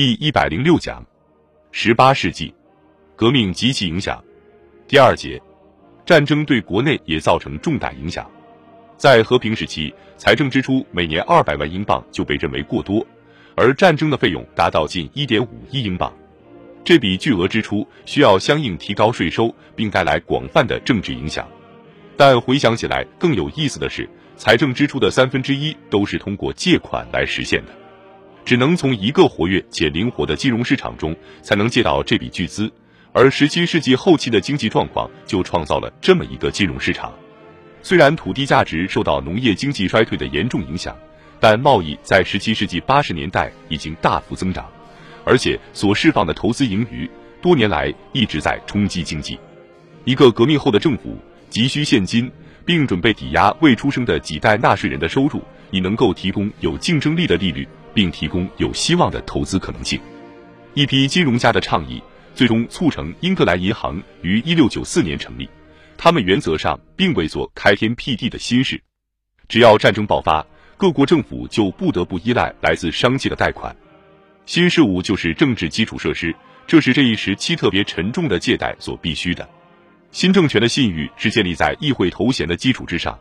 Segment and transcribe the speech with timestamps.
[0.00, 1.04] 第一百零六讲，
[1.72, 2.54] 十八世纪
[3.14, 4.18] 革命及其影响。
[4.88, 5.38] 第二节，
[6.06, 8.26] 战争对国内也造成重大影响。
[8.96, 13.06] 在和平时期，财政支出每年二百万英镑就被认为过多，
[13.54, 16.10] 而战争的费用达到近一点五亿英镑。
[16.82, 21.46] 这笔巨额支出需要相应提高税收，并带来广泛的政治影响。
[22.16, 27.72] 但回想起来，更有意思的是，财政支出的三分之一都是通过借款来实现的，
[28.44, 32.70] 只能从一个活跃且灵活的金融市场中才能借到这笔巨资。
[33.12, 37.12] 而十七世纪后期的经济状况就创造了这么一个金融市场。
[37.82, 40.96] 虽然土地价值受到农业经济衰退的严重影响，
[41.40, 44.68] 但贸易在十七世纪八十年代已经大幅增长，
[45.24, 47.10] 而且所释放的投资盈余
[47.42, 49.38] 多年来一直在冲击经济。
[50.04, 52.30] 一个革命后的政府急需现金，
[52.64, 60.00] 并准备抵押未出生的几代纳税人的收入，以能够提供有竞争力的利率，并提供有希望的投资可能性。
[60.74, 62.02] 一批金融家的倡议。
[62.32, 65.46] 最终促成英格兰银行于一六九四年成立。
[65.98, 68.80] 他们原则上并未做开天辟地的新事，
[69.48, 73.74] 只要战争爆发，各国政府就不得不依赖来自商界的贷款。
[74.46, 76.34] 新事物就是政治基础设施，
[76.66, 79.46] 这是这一时期特别沉重的借贷所必须的。
[80.12, 83.18] 新政权的信誉是建立在议会头衔的基础之上，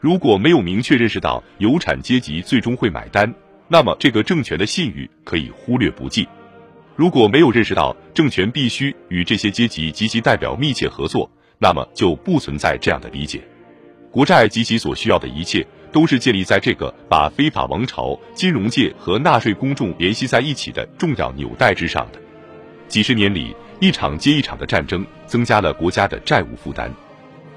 [0.00, 3.34] 如果没有明确认识到有产阶级最终会买单，
[3.72, 6.28] 那么这个政权的信誉可以忽略不计。
[6.94, 13.40] 如果没有认识到政权必须与这些阶级及其代表密切合作，那么就不存在这样的理解。
[14.10, 22.20] 国债及其所需要的一切，都是建立在这个把非法王朝、金融界和纳税公众联系在一起的重要纽带之上的。
[22.88, 26.90] 几十年里，一场接一场的战争增加了国家的债务负担，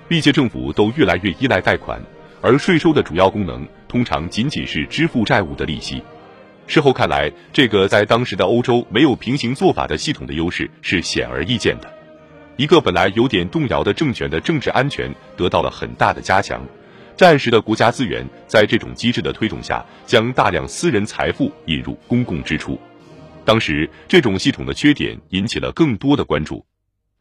[0.08, 2.02] 历届政府都越来越依赖贷款，
[2.42, 6.02] 而税收的主要功能通常仅仅是支付债务的利息。
[6.68, 11.92] 事后看来，这个在当时的欧洲没有平行做法的系统的优势是显而易见的。
[12.58, 16.64] 一个本来有点动摇的政权的政治安全得到了很大的加强。
[17.18, 22.80] 战时的国家资源在这种机制的推动下，将大量私人财富引入公共支出。
[23.44, 26.66] 当时这种系统的缺点引起了更多的关注。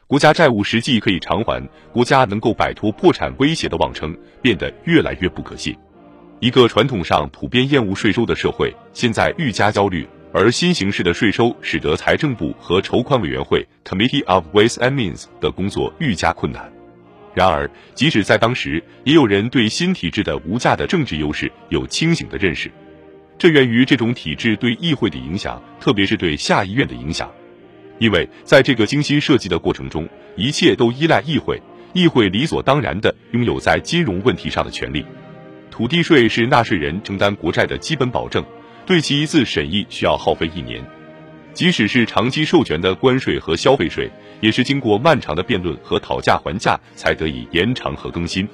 [0.07, 5.75] 国家债务实际可以偿还，国家能够摆脱破产威胁的妄称变得越来越不可信。
[6.41, 16.71] 一个传统上普遍厌恶税收的社会，现在愈加焦虑，而新形式的税收使得财政部和筹款委员会 （Committee of Ways and Means） 的工作愈加困难。
[17.33, 22.71] 然而，即使在当时，也有人对新体制的无价的政治优势有清醒的认识。
[23.39, 27.33] 这源于这种体制对议会的影响，特别是对下议院的影响。
[27.99, 31.61] 因为在这个精心设计的过程中，一切都依赖议会，
[31.93, 35.05] 议会理所当然地拥有在金融问题上的权利。
[35.71, 38.45] 土地税是纳税人承担国债的基本保证，
[38.87, 40.85] 对其一次审议需要耗费一年。
[41.53, 48.49] 即使是长期授权的关税和消费税，也是经过漫长的辩论和讨价还价才得以延长和更新。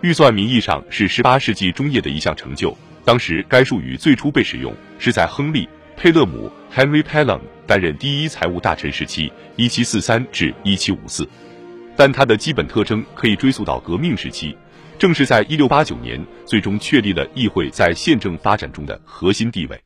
[0.00, 5.66] 预算名义上是十八世纪中叶的一项成就，当时该术语最初被使用是在亨利·
[6.02, 11.24] 佩勒姆 （Henry Pelham） 担任第一财务大臣时期（一七四三至一七五四），
[11.94, 14.56] 但他的基本特征可以追溯到革命时期。
[14.98, 19.80] 正是在一六八九年，最终确立了议会在宪政发展中的核心地位。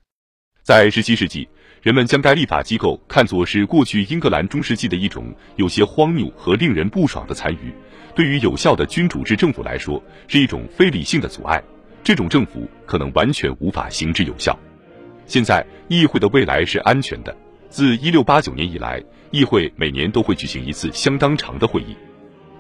[0.63, 1.47] 在十七世纪，
[1.83, 7.71] 人们将该立法机构看作是过去英格兰中世纪的一种有些荒谬和令人不爽的残余，
[8.15, 11.63] 对于有效的君主制政府来说，是一种非理性的阻碍。
[12.03, 14.59] 这种政府可能完全无法行之有效。
[15.27, 17.37] 现在，议会的未来是安全的。
[17.69, 21.97] 自一六八九年以来，议会每年都会举行一次相当长的会议。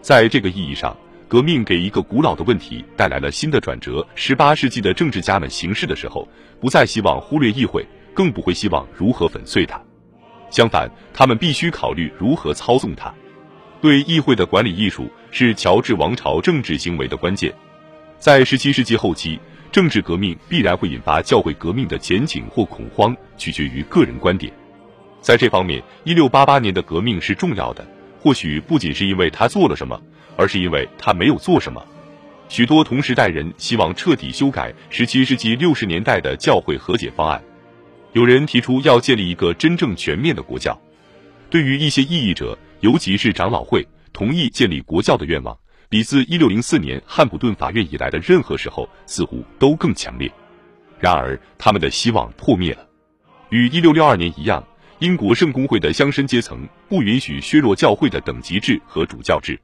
[0.02, 0.96] 在这个意义上。
[1.28, 4.06] 革命给一个古老的问题带来了新的转折。
[4.14, 6.28] 十八世纪的政治家们行事的时候，
[6.60, 7.84] 不再希望忽略议会，
[8.14, 9.80] 更不会希望如何粉碎它。
[10.50, 13.12] 相反，他们必须考虑如何操纵它。
[13.80, 17.52] 对议会的管理艺术是乔治王朝政治行为的关键。
[18.20, 19.40] 在十七世纪后期，
[19.70, 24.52] 政治革命必然会引发教会革命的前景或恐慌，取决于个人观点。
[25.20, 27.86] 在这方面，一六八八年的革命是重要的，
[28.20, 30.00] 或许不仅是因为他做了什么。
[30.38, 31.82] 而是因为他没有做什么。
[32.50, 37.42] 许多同时代人希望彻底修改十七世纪六十年代的教会和解方案。
[38.12, 40.78] 有人提出要建立一个真正全面的国教。
[41.48, 45.56] 对于一些异议者，尤其是长老会，同意建立国教的愿望，
[45.88, 50.30] 比自一六零四年汉普顿法院以来的任何时候似乎都更强烈。
[50.98, 52.86] 然而，他们的希望破灭了。
[53.50, 54.66] 与一六六二年一样，
[54.98, 59.58] 英国圣公会的乡绅阶层不允许削弱教会的等级制和主教制。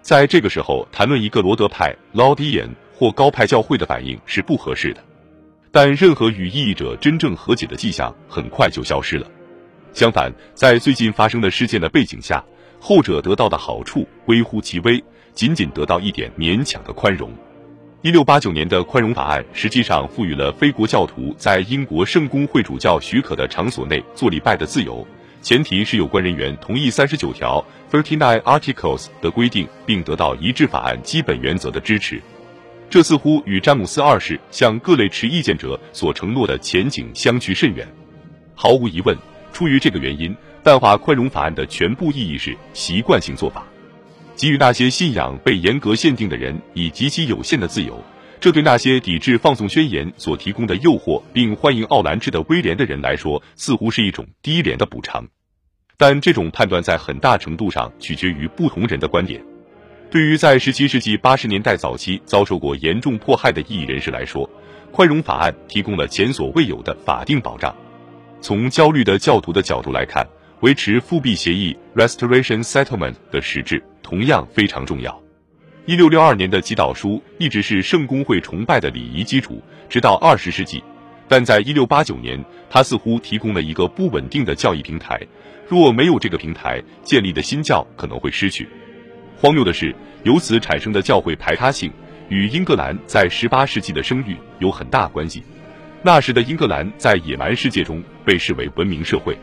[0.00, 5.04] 在这个时候谈论一个罗德派 （Laudian） 或高派教会的反应是不合适的，
[5.70, 9.28] 但任何与异议者真正和解的迹象很快就消失了。
[9.92, 12.42] 相反，在最近发生的事件的背景下，
[12.78, 15.02] 后者得到的好处微乎其微，
[15.38, 17.32] 仅仅得到一点勉强的宽容。
[18.02, 25.06] 一六八九年的宽容法案实际上赋予了非国教徒在英国圣公会主教许可的场所内做礼拜的自由，
[25.40, 32.20] 前提是有关人员同意三十九条 （Thirty Nine Articles） 的规定，并得到一致法案基本原则的支持。
[32.90, 37.86] 这似乎与詹姆斯二世向各类持意见者所承诺的前景相去甚远。
[38.56, 39.16] 毫无疑问，
[39.52, 43.64] 出于这个原因，淡化宽容法案的全部意义是习惯性做法。
[44.38, 48.00] 给予那些信仰被严格限定的人以极其有限的自由，
[48.38, 55.26] 这对那些抵制放纵宣言所提供的诱惑，并欢迎奥兰治的威廉的人来说，似乎是一种低廉的补偿。
[55.96, 59.42] 但这种判断在很大程度上取决于不同人的观点。
[60.08, 64.48] 对于在十七世纪八十年代早期遭受过严重迫害的异议人士来说，
[64.92, 67.74] 宽容法案提供了前所未有的法定保障。
[68.40, 70.24] 从焦虑的教徒的角度来看，
[70.60, 73.82] 维持复辟协议 （Restoration Settlement） 的实质。
[74.02, 75.22] 同样非常重要。
[75.84, 80.82] 一六六二年的祈祷书一直是圣公会崇拜的礼仪基础，直到二十世纪。
[81.28, 85.20] 但在一六八九年，它似乎提供了一个不稳定的教义平台。
[85.68, 88.66] 若没有这个平台，建立的新教可能会失去。
[89.36, 91.92] 荒谬的是，由此产生的教会排他性
[92.30, 95.42] 与英格兰在十八世纪的声誉有很大关系。
[96.02, 99.36] 那时的英格兰在野蛮世界中被视为文明社会，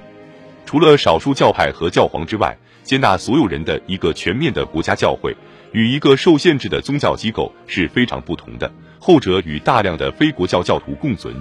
[0.76, 2.54] 除了少数教派和教皇之外。
[2.84, 5.34] 接纳所有人的一个全面的国家教会，
[5.72, 8.70] 与一个受限制的宗教机构是非常不同的。
[9.00, 11.34] 后者与大量的非国教教徒共存，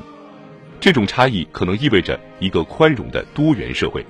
[0.78, 4.06] 这种差异可能意味着一个宽容的多元社会。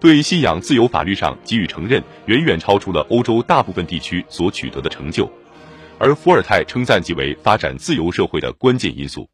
[0.00, 5.30] 对信仰自由法律上给予承认，远远超出了欧洲大部分地区所取得的成就。
[6.00, 9.30] 而伏尔泰称赞其为发展自由社会的关键因素。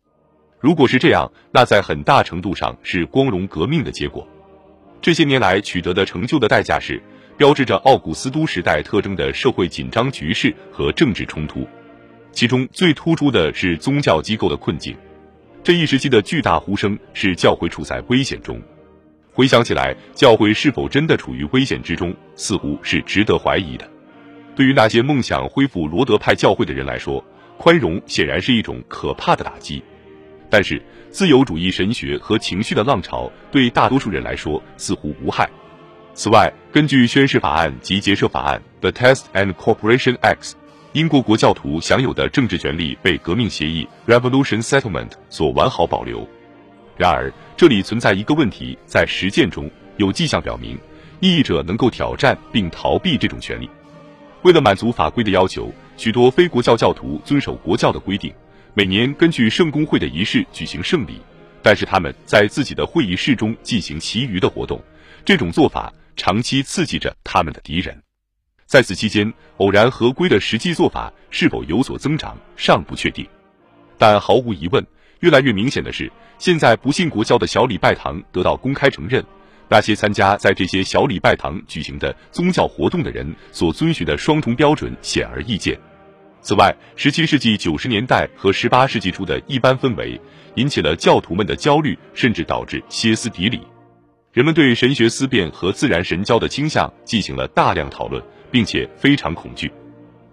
[0.60, 4.28] 如果是这样，那在很大程度上是光荣革命的结果。
[5.04, 6.98] 这些年来取得的成就的代价是。
[7.36, 11.68] 标志着奥古斯都时代特征的社会紧张局势和政治冲突，
[12.32, 14.96] 其中最突出的是宗教机构的困境。
[15.62, 18.58] 这一时期的巨大呼声是教会处在危险中。
[19.30, 23.86] 回想起来，教会是否真的处于危险之中，似乎是值得怀疑的。
[24.56, 27.22] 对于那些梦想恢复罗德派教会的人来说，
[27.58, 29.82] 宽容显然是一种可怕的打击。
[30.54, 30.80] 但是，
[31.10, 35.50] 自由主义神学和情绪的浪潮对大多数人来说似乎无害。
[36.14, 40.52] 此外，根据宣誓法案及结社法案 （The Test and Corporation Acts），
[40.92, 46.24] 英国国教徒享有的政治权利被革命协议 （Revolution Settlement） 所完好保留。
[46.96, 50.78] 然而，这里存在一个问题：在实践中，有迹象表明，
[51.18, 53.68] 异议者能够挑战并逃避这种权利。
[54.42, 58.32] 为了满足法规的要求，许多非国教教徒遵守国教的规定，
[58.74, 61.20] 每年根据圣公会的仪式举行圣礼，
[61.62, 64.82] 但是他们在自己的会议室中进行其余的活动。
[65.24, 65.92] 这种做法。
[66.16, 68.00] 长期刺激着他们的敌人，
[68.66, 73.26] 在此期间，偶然合规的实际做法是否有所增长尚不确定。
[73.98, 74.86] 但毫无疑问，
[75.18, 79.24] 越来越明显的是，现在不信国教的小礼拜堂得到公开承认，
[79.68, 85.76] 那些参加在这些小礼拜堂举行的宗教活动的人所遵循的双重标准显而易见。
[86.44, 90.20] 此外，17世纪90年代和18世纪初的一般氛围
[90.56, 93.62] 引起了教徒们的焦虑，甚至导致歇斯底里。
[94.30, 99.72] 人们对神学思辨和自然神教的倾向进行了大量讨论，并且非常恐惧。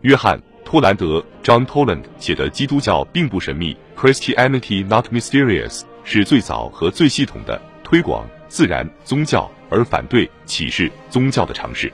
[0.02, 11.90] 约翰·托兰德 （John Toland） 写的《基督教并不神秘》（Christianity Not Mysterious） 是最早和最系统的推广自然宗教而反对启示宗教的尝试。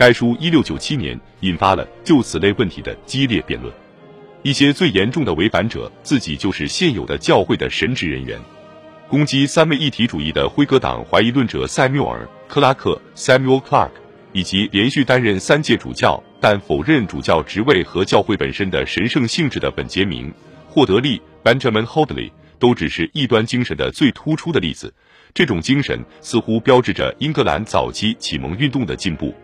[0.00, 3.70] 该书1697年引发了就此类问题的激烈辩论。
[4.42, 8.40] 一些最严重的违反者自己就是现有的教会的神职人员。
[9.10, 13.90] 攻击三位一体主义的辉格党怀疑论者塞缪尔·克拉克 （Samuel Clark）
[14.32, 20.30] 以及连续担任三届主教但否认主教职位和教会本身的神圣性质的本杰明·
[20.66, 24.94] 霍德利 （Benjamin Hoadley） 都只是异端精神的最突出的例子。
[25.34, 29.34] 这种精神似乎标志着英格兰早期启蒙运动的进步。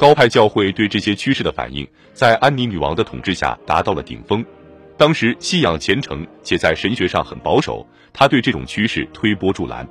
[0.00, 4.42] 高派教会对这些趋势的反应，在安妮女王的统治下达到了顶峰。
[4.96, 9.86] 当时信仰虔诚且在神学上很保守，他对这种趋势推波助澜。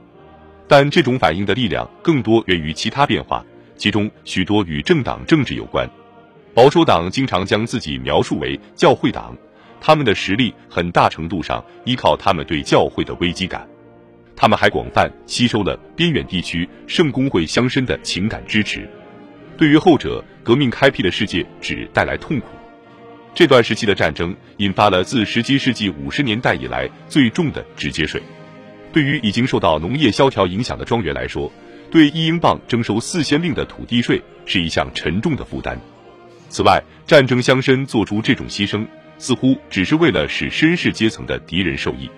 [0.68, 3.46] 但这种反应的力量更多源于其他变化，
[3.78, 5.88] 其中许多与政党政治有关。
[6.56, 9.38] 保守党经常将自己描述为教会党，
[9.80, 13.70] 他们的实力很大程度上依靠他们对教会的危机感。
[14.36, 18.90] 他们还广泛吸收了边远地区圣公会乡绅的情感支持。
[19.60, 22.48] 对于后者，革命开辟的世界只带来痛苦。
[23.36, 28.24] 这段时期的战争引发了自十七世纪五十年代以来最重的直接税。
[28.94, 31.52] 对于已经受到农业萧条影响的庄园来说，
[31.92, 35.78] 对一英镑征收四先令的土地税是一项沉重的负担。
[36.48, 38.88] 此外，战争乡绅做出这种牺牲，
[39.18, 42.10] 似乎只是为了使绅士阶层的敌人受益。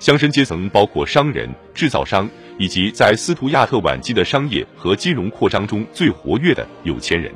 [0.00, 2.28] 乡绅阶层包括商人、制造商
[2.58, 7.32] 以及在斯图亚特晚期的商业和金融扩张中最活跃的有钱人。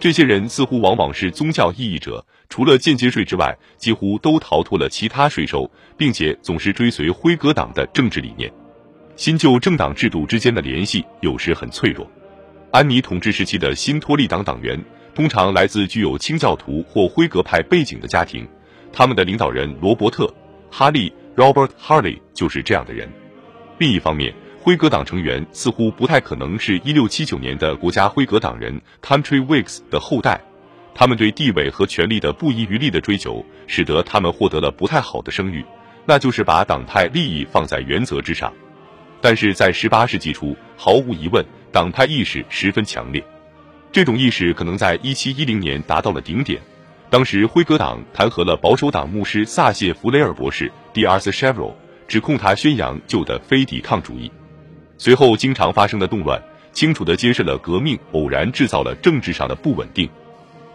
[0.00, 8.52] 这些人似乎往往是宗教异议者，除了间接税之外，几乎都逃脱了其他税收，并且总是追随辉格党的政治理念。
[9.14, 12.10] 新旧政党制度之间的联系有时很脆弱。
[12.72, 14.82] 安妮统治时期的新托利党党员。
[15.14, 18.48] 通常来自具有清教徒或辉格派背景的家庭，
[18.94, 20.24] 他们的领导人罗伯特·
[20.70, 23.08] 哈利 （Robert Harley） 就是这样的人。
[23.78, 30.40] 另一方面，辉格党成员似乎不太可能是1679年的国家辉格党人 （Country Whigs） 的后代。
[30.94, 35.64] 他们对地位和权力的不遗余力的追求，使得他们获得了不太好的声誉，
[36.04, 38.52] 那就是把党派利益放在原则之上。
[39.22, 43.24] 但是在18世纪初，毫无疑问，党派意识十分强烈。
[43.90, 46.60] 这种意识可能在一七一零年达到了顶点，
[47.12, 51.76] 当时辉格党弹劾了保守党牧师萨谢弗雷尔博士 d 二 r c h e v r o
[52.08, 54.32] 指控他宣扬旧的非抵抗主义。
[54.96, 56.42] 随后经常发生的动乱，
[56.72, 60.08] 清楚地揭示了革命偶然制造了政治上的不稳定。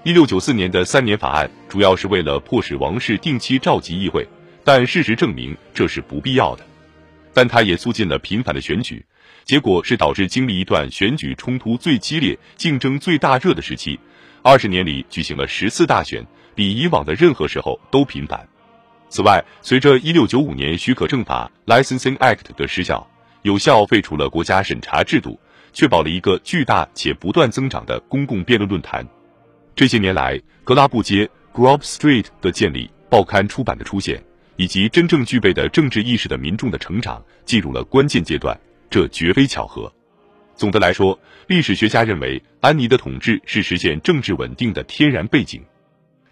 [0.03, 4.23] 一六九四年的三年法案主要是为了迫使王室定期召集议会，
[4.63, 6.63] 但事实证明这是不必要的。
[7.33, 9.03] 但它也促进了频繁的选举。
[9.43, 13.99] 结果是导致经历一段选举冲突最激烈、竞争最大热的时期，
[14.47, 16.25] 二十年里举行了十次大选，
[16.55, 18.47] 比以往的任何时候都频繁。
[19.09, 23.05] 此外，随着一六九五年许可证法 （Licensing Act） 的失效，
[23.41, 25.37] 有效废除了国家审查制度，
[25.73, 29.05] 确保了一个巨大且不断增长的公共辩论论坛。
[29.75, 34.23] 这些年来，格拉布街 （Grove Street） 的建立、报刊出版的出现，
[34.55, 38.57] 以及真正具备的政治意识的民众的成长，进入了关键阶段。
[38.89, 39.91] 这绝非巧合。
[40.57, 45.63] 总的来说，历史学家认为安妮的统治是实现政治稳定的天然背景。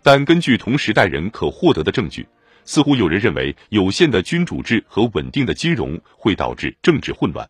[0.01, 2.27] 但根据同时代人可获得的证据，
[2.65, 7.47] 似乎有人认为有限的君主制和稳定的金融会导致政治混乱。